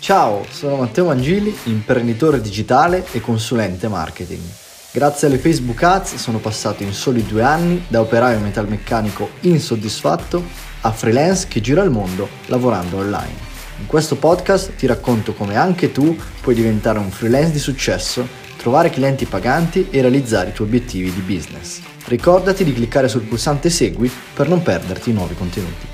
[0.00, 4.40] Ciao, sono Matteo Mangili, imprenditore digitale e consulente marketing.
[4.92, 10.42] Grazie alle Facebook Ads sono passato in soli due anni da operaio metalmeccanico insoddisfatto
[10.80, 13.48] a freelance che gira il mondo lavorando online.
[13.78, 18.26] In questo podcast ti racconto come anche tu puoi diventare un freelance di successo,
[18.56, 21.78] trovare clienti paganti e realizzare i tuoi obiettivi di business.
[22.06, 25.86] Ricordati di cliccare sul pulsante segui per non perderti i nuovi contenuti.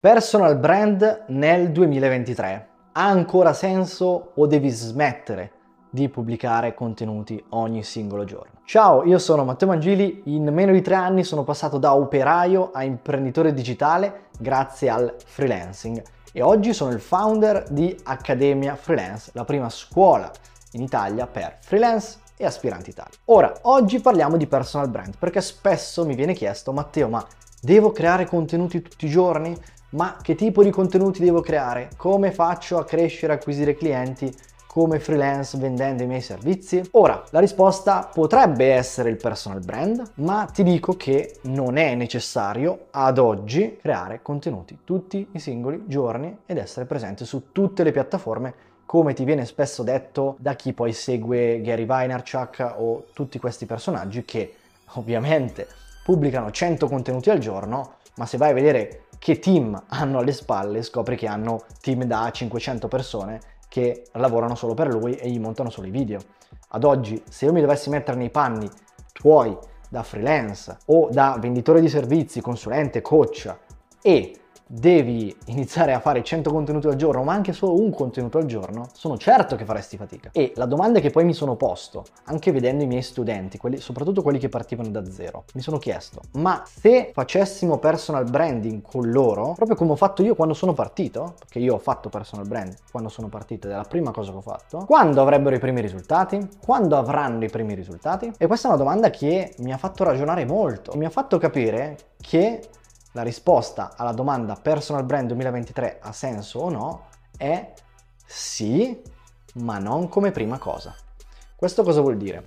[0.00, 2.70] Personal brand nel 2023.
[2.94, 5.52] Ha ancora senso o devi smettere
[5.88, 8.60] di pubblicare contenuti ogni singolo giorno?
[8.66, 12.84] Ciao, io sono Matteo Mangili, in meno di tre anni sono passato da operaio a
[12.84, 16.02] imprenditore digitale grazie al freelancing
[16.32, 20.30] e oggi sono il founder di Accademia Freelance, la prima scuola
[20.72, 23.16] in Italia per freelance e aspiranti Italia.
[23.26, 27.26] Ora, oggi parliamo di personal brand perché spesso mi viene chiesto Matteo, ma
[27.58, 29.56] devo creare contenuti tutti i giorni?
[29.92, 31.90] Ma che tipo di contenuti devo creare?
[31.96, 34.34] Come faccio a crescere e acquisire clienti?
[34.72, 36.82] come freelance vendendo i miei servizi?
[36.92, 42.86] Ora, la risposta potrebbe essere il personal brand, ma ti dico che non è necessario
[42.90, 48.54] ad oggi creare contenuti tutti i singoli giorni ed essere presente su tutte le piattaforme
[48.86, 54.24] come ti viene spesso detto da chi poi segue Gary Vaynerchuk o tutti questi personaggi
[54.24, 54.54] che
[54.94, 55.66] ovviamente
[56.02, 60.82] pubblicano 100 contenuti al giorno, ma se vai a vedere che team hanno alle spalle
[60.82, 65.70] scopri che hanno team da 500 persone che lavorano solo per lui e gli montano
[65.70, 66.18] solo i video.
[66.70, 68.68] Ad oggi, se io mi dovessi mettere nei panni
[69.12, 69.56] tuoi
[69.88, 73.56] da freelance o da venditore di servizi, consulente, coach
[74.02, 74.40] e
[74.74, 78.88] devi iniziare a fare 100 contenuti al giorno, ma anche solo un contenuto al giorno,
[78.94, 80.30] sono certo che faresti fatica.
[80.32, 84.22] E la domanda che poi mi sono posto, anche vedendo i miei studenti, quelli, soprattutto
[84.22, 89.52] quelli che partivano da zero, mi sono chiesto, ma se facessimo personal branding con loro,
[89.52, 93.10] proprio come ho fatto io quando sono partito, perché io ho fatto personal brand quando
[93.10, 96.48] sono partito ed è la prima cosa che ho fatto, quando avrebbero i primi risultati?
[96.64, 98.32] Quando avranno i primi risultati?
[98.38, 101.96] E questa è una domanda che mi ha fatto ragionare molto, mi ha fatto capire
[102.18, 102.60] che
[103.12, 107.04] la risposta alla domanda personal brand 2023 ha senso o no
[107.36, 107.72] è
[108.24, 109.00] sì,
[109.54, 110.94] ma non come prima cosa.
[111.54, 112.44] Questo cosa vuol dire?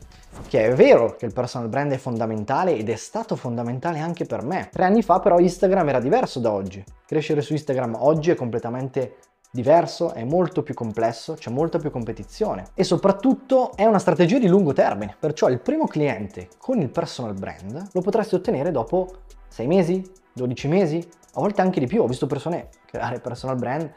[0.47, 4.43] Che è vero che il personal brand è fondamentale ed è stato fondamentale anche per
[4.43, 4.69] me.
[4.71, 6.83] Tre anni fa però Instagram era diverso da oggi.
[7.05, 9.17] Crescere su Instagram oggi è completamente
[9.51, 14.47] diverso, è molto più complesso, c'è molta più competizione e soprattutto è una strategia di
[14.47, 15.15] lungo termine.
[15.17, 20.67] Perciò il primo cliente con il personal brand lo potresti ottenere dopo 6 mesi, 12
[20.67, 20.97] mesi,
[21.33, 22.01] a volte anche di più.
[22.01, 23.89] Ho visto persone creare personal brand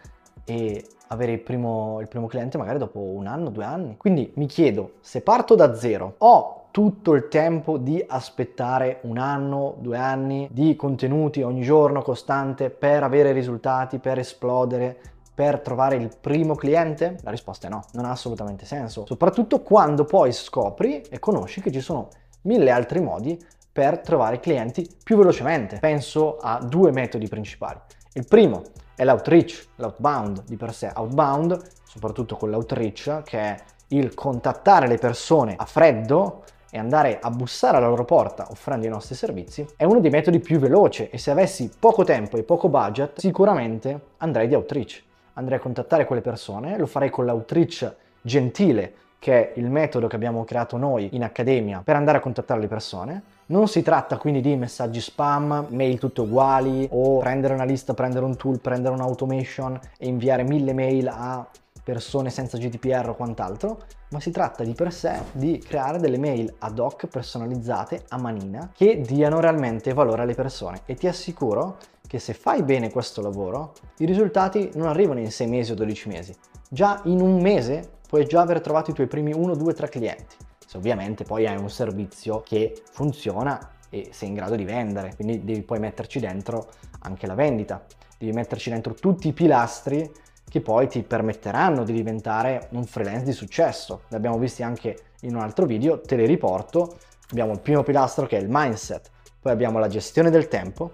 [0.45, 3.97] e avere il primo, il primo cliente magari dopo un anno, due anni.
[3.97, 9.75] Quindi mi chiedo, se parto da zero, ho tutto il tempo di aspettare un anno,
[9.81, 14.97] due anni di contenuti ogni giorno costante per avere risultati, per esplodere,
[15.35, 17.17] per trovare il primo cliente?
[17.23, 19.07] La risposta è no, non ha assolutamente senso.
[19.07, 22.09] Soprattutto quando poi scopri e conosci che ci sono
[22.43, 23.39] mille altri modi
[23.79, 25.79] per trovare clienti più velocemente.
[25.79, 27.79] Penso a due metodi principali.
[28.15, 28.65] Il primo
[28.97, 30.91] è l'outreach, l'outbound di per sé.
[30.93, 33.57] Outbound, soprattutto con l'outreach, che è
[33.91, 38.91] il contattare le persone a freddo e andare a bussare alla loro porta offrendo i
[38.91, 42.69] nostri servizi, è uno dei metodi più veloci e se avessi poco tempo e poco
[42.69, 45.05] budget, sicuramente andrei di outreach.
[45.35, 50.17] Andrei a contattare quelle persone, lo farei con l'outreach gentile, che è il metodo che
[50.17, 54.41] abbiamo creato noi in accademia per andare a contattare le persone non si tratta quindi
[54.41, 59.79] di messaggi spam, mail tutte uguali o prendere una lista, prendere un tool, prendere un'automation
[59.97, 61.47] e inviare mille mail a
[61.83, 66.55] persone senza GDPR o quant'altro, ma si tratta di per sé di creare delle mail
[66.59, 70.83] ad hoc personalizzate a manina che diano realmente valore alle persone.
[70.85, 75.47] E ti assicuro che se fai bene questo lavoro i risultati non arrivano in 6
[75.47, 76.35] mesi o 12 mesi,
[76.69, 80.37] già in un mese puoi già aver trovato i tuoi primi 1, 2, 3 clienti
[80.69, 85.43] se ovviamente poi hai un servizio che funziona e sei in grado di vendere, quindi
[85.43, 86.69] devi poi metterci dentro
[87.01, 87.87] anche la vendita,
[88.19, 90.13] devi metterci dentro tutti i pilastri
[90.47, 94.03] che poi ti permetteranno di diventare un freelance di successo.
[94.09, 96.99] Li abbiamo visti anche in un altro video, te li riporto.
[97.31, 99.11] Abbiamo il primo pilastro che è il mindset,
[99.41, 100.93] poi abbiamo la gestione del tempo,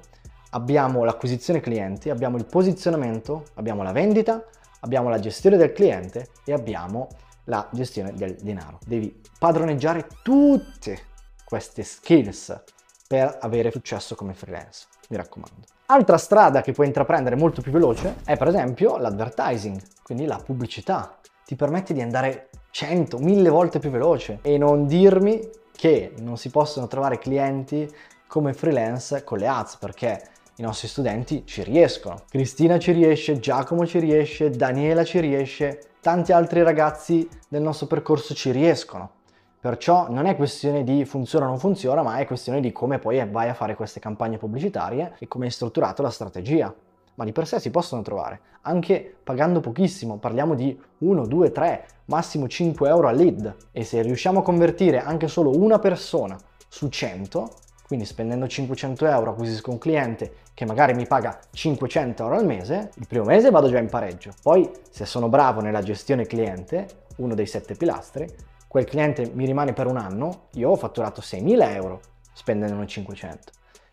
[0.50, 4.44] abbiamo l'acquisizione clienti, abbiamo il posizionamento, abbiamo la vendita,
[4.80, 7.08] abbiamo la gestione del cliente e abbiamo
[7.44, 8.78] la gestione del denaro.
[8.86, 10.98] Devi padroneggiare tutte
[11.44, 12.62] queste skills
[13.06, 15.66] per avere successo come freelance, mi raccomando.
[15.86, 21.18] Altra strada che puoi intraprendere molto più veloce è per esempio l'advertising, quindi la pubblicità.
[21.44, 26.50] Ti permette di andare 100, 1000 volte più veloce e non dirmi che non si
[26.50, 27.88] possono trovare clienti
[28.26, 32.22] come freelance con le ads perché i nostri studenti ci riescono.
[32.28, 38.34] Cristina ci riesce, Giacomo ci riesce, Daniela ci riesce, tanti altri ragazzi del nostro percorso
[38.34, 39.10] ci riescono.
[39.58, 43.26] Perciò non è questione di funziona o non funziona, ma è questione di come poi
[43.30, 46.72] vai a fare queste campagne pubblicitarie e come hai strutturato la strategia.
[47.14, 51.86] Ma di per sé si possono trovare, anche pagando pochissimo, parliamo di 1, 2, 3,
[52.06, 53.56] massimo 5 euro al lead.
[53.72, 56.36] E se riusciamo a convertire anche solo una persona
[56.68, 57.50] su 100,
[57.86, 62.90] quindi spendendo 500 euro acquisisco un cliente che magari mi paga 500 euro al mese,
[62.96, 64.32] il primo mese vado già in pareggio.
[64.42, 68.26] Poi se sono bravo nella gestione cliente, uno dei sette pilastri,
[68.66, 72.00] quel cliente mi rimane per un anno, io ho fatturato 6.000 euro
[72.32, 73.52] spendendone 500.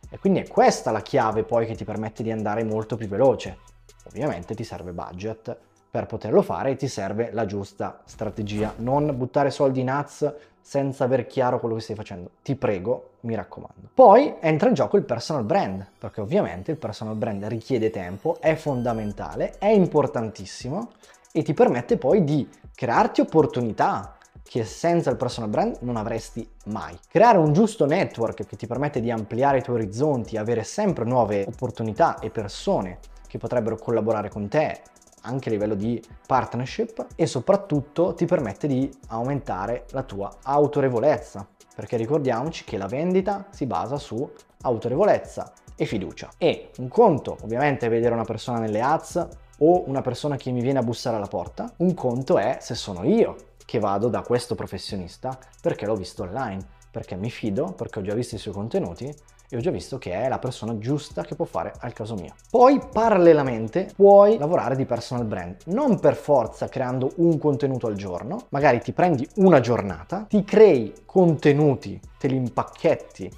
[0.09, 3.59] E quindi è questa la chiave poi che ti permette di andare molto più veloce.
[4.07, 5.57] Ovviamente ti serve budget
[5.91, 8.73] per poterlo fare ti serve la giusta strategia.
[8.77, 12.29] Non buttare soldi in ads senza aver chiaro quello che stai facendo.
[12.41, 13.89] Ti prego, mi raccomando.
[13.93, 18.55] Poi entra in gioco il personal brand, perché ovviamente il personal brand richiede tempo, è
[18.55, 20.91] fondamentale, è importantissimo
[21.33, 26.97] e ti permette poi di crearti opportunità che senza il personal brand non avresti mai.
[27.09, 31.45] Creare un giusto network che ti permette di ampliare i tuoi orizzonti, avere sempre nuove
[31.47, 34.81] opportunità e persone che potrebbero collaborare con te
[35.21, 41.47] anche a livello di partnership e soprattutto ti permette di aumentare la tua autorevolezza.
[41.73, 44.29] Perché ricordiamoci che la vendita si basa su
[44.61, 46.29] autorevolezza e fiducia.
[46.37, 49.27] E un conto ovviamente è vedere una persona nelle ads
[49.59, 51.71] o una persona che mi viene a bussare alla porta.
[51.77, 53.35] Un conto è se sono io
[53.65, 58.13] che vado da questo professionista perché l'ho visto online, perché mi fido, perché ho già
[58.13, 59.15] visto i suoi contenuti
[59.51, 62.33] e ho già visto che è la persona giusta che può fare al caso mio.
[62.49, 68.45] Poi parallelamente puoi lavorare di personal brand, non per forza creando un contenuto al giorno,
[68.49, 73.29] magari ti prendi una giornata, ti crei contenuti, te li impacchetti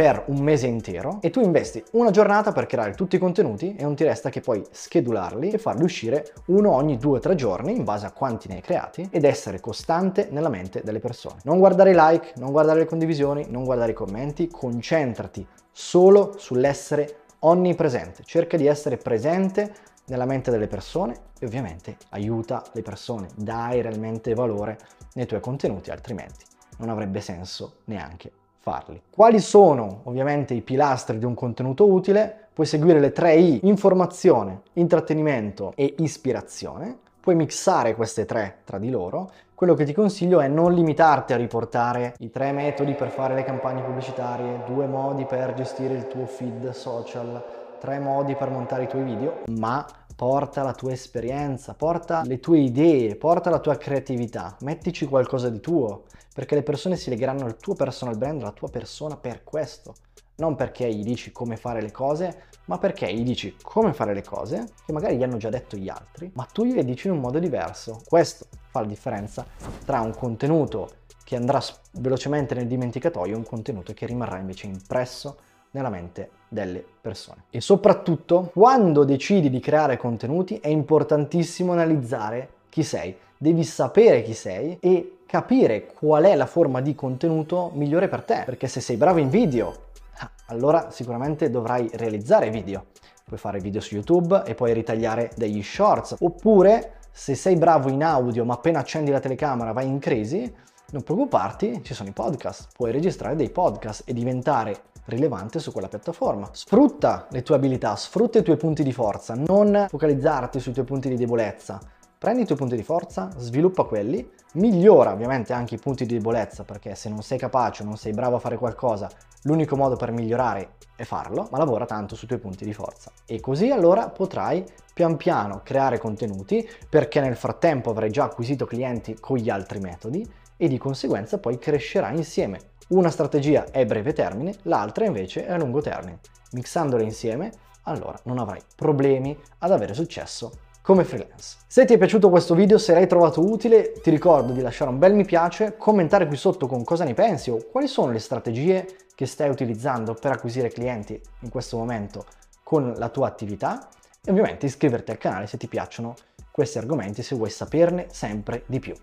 [0.00, 3.82] per un mese intero e tu investi una giornata per creare tutti i contenuti e
[3.82, 7.76] non ti resta che poi schedularli e farli uscire uno ogni due o tre giorni
[7.76, 11.40] in base a quanti ne hai creati ed essere costante nella mente delle persone.
[11.44, 17.16] Non guardare i like, non guardare le condivisioni, non guardare i commenti, concentrati solo sull'essere
[17.40, 18.22] onnipresente.
[18.24, 19.70] Cerca di essere presente
[20.06, 24.78] nella mente delle persone e ovviamente aiuta le persone, dai realmente valore
[25.12, 26.46] nei tuoi contenuti, altrimenti
[26.78, 29.00] non avrebbe senso neanche farli.
[29.10, 32.48] Quali sono ovviamente i pilastri di un contenuto utile?
[32.52, 36.98] Puoi seguire le tre I, informazione, intrattenimento e ispirazione.
[37.20, 39.30] Puoi mixare queste tre tra di loro.
[39.54, 43.44] Quello che ti consiglio è non limitarti a riportare i tre metodi per fare le
[43.44, 47.42] campagne pubblicitarie, due modi per gestire il tuo feed social,
[47.78, 49.84] tre modi per montare i tuoi video, ma
[50.20, 55.60] porta la tua esperienza, porta le tue idee, porta la tua creatività, mettici qualcosa di
[55.60, 59.94] tuo, perché le persone si legheranno al tuo personal brand, alla tua persona per questo.
[60.34, 64.22] Non perché gli dici come fare le cose, ma perché gli dici come fare le
[64.22, 67.20] cose, che magari gli hanno già detto gli altri, ma tu gliele dici in un
[67.20, 68.02] modo diverso.
[68.06, 69.46] Questo fa la differenza
[69.86, 71.62] tra un contenuto che andrà
[71.92, 75.38] velocemente nel dimenticatoio e un contenuto che rimarrà invece impresso
[75.70, 77.44] nella mente delle persone.
[77.48, 83.16] E soprattutto, quando decidi di creare contenuti, è importantissimo analizzare chi sei.
[83.38, 88.42] Devi sapere chi sei e capire qual è la forma di contenuto migliore per te,
[88.44, 89.84] perché se sei bravo in video,
[90.18, 92.86] ah, allora sicuramente dovrai realizzare video.
[93.24, 98.02] Puoi fare video su YouTube e poi ritagliare degli shorts, oppure se sei bravo in
[98.02, 100.52] audio ma appena accendi la telecamera vai in crisi,
[100.90, 105.88] non preoccuparti, ci sono i podcast, puoi registrare dei podcast e diventare rilevante su quella
[105.88, 106.48] piattaforma.
[106.52, 111.08] Sfrutta le tue abilità, sfrutta i tuoi punti di forza, non focalizzarti sui tuoi punti
[111.08, 111.78] di debolezza.
[112.18, 116.64] Prendi i tuoi punti di forza, sviluppa quelli, migliora ovviamente anche i punti di debolezza
[116.64, 119.08] perché se non sei capace, non sei bravo a fare qualcosa,
[119.44, 123.10] l'unico modo per migliorare è farlo, ma lavora tanto sui tuoi punti di forza.
[123.24, 129.16] E così allora potrai pian piano creare contenuti perché nel frattempo avrai già acquisito clienti
[129.18, 130.30] con gli altri metodi
[130.62, 132.58] e di conseguenza poi crescerà insieme.
[132.88, 136.18] Una strategia è breve termine, l'altra invece è a lungo termine.
[136.52, 137.50] Mixandole insieme,
[137.84, 140.50] allora non avrai problemi ad avere successo
[140.82, 141.56] come freelance.
[141.66, 144.98] Se ti è piaciuto questo video, se l'hai trovato utile, ti ricordo di lasciare un
[144.98, 148.86] bel mi piace, commentare qui sotto con cosa ne pensi o quali sono le strategie
[149.14, 152.26] che stai utilizzando per acquisire clienti in questo momento
[152.62, 153.88] con la tua attività
[154.22, 156.14] e ovviamente iscriverti al canale se ti piacciono
[156.50, 158.94] questi argomenti, se vuoi saperne sempre di più.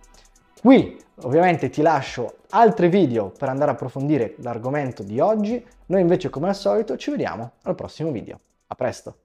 [0.62, 6.30] Qui ovviamente ti lascio altri video per andare a approfondire l'argomento di oggi, noi invece
[6.30, 8.40] come al solito ci vediamo al prossimo video.
[8.68, 9.18] A presto!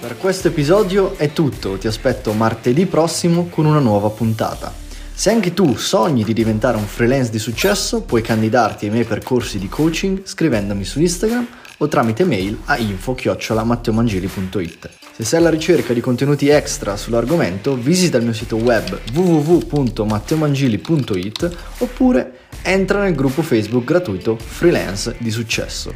[0.00, 4.70] Per questo episodio è tutto, ti aspetto martedì prossimo con una nuova puntata.
[5.14, 9.58] Se anche tu sogni di diventare un freelance di successo, puoi candidarti ai miei percorsi
[9.58, 11.46] di coaching scrivendomi su Instagram
[11.78, 14.90] o tramite mail a info-matteomangili.it.
[15.12, 22.38] Se sei alla ricerca di contenuti extra sull'argomento, visita il mio sito web www.matteomangili.it oppure
[22.62, 25.94] entra nel gruppo Facebook gratuito Freelance di Successo.